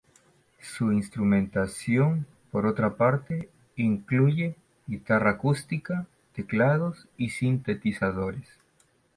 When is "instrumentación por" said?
0.91-2.65